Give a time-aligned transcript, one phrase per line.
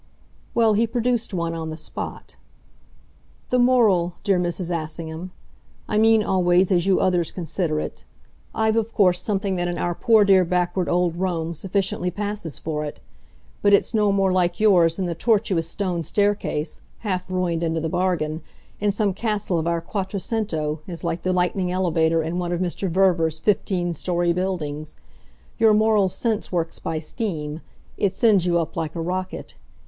[0.55, 2.35] Well, he produced one on the spot.
[3.51, 4.71] "The moral, dear Mrs.
[4.75, 5.29] Assingham.
[5.87, 8.03] I mean, always, as you others consider it.
[8.55, 12.83] I've of course something that in our poor dear backward old Rome sufficiently passes for
[12.83, 12.99] it.
[13.61, 17.87] But it's no more like yours than the tortuous stone staircase half ruined into the
[17.87, 18.41] bargain!
[18.79, 22.89] in some castle of our quattrocento is like the `lightning elevator' in one of Mr.
[22.89, 24.95] Verver's fifteen storey buildings.
[25.59, 27.61] Your moral sense works by steam
[27.97, 29.53] it sends you up like a rocket.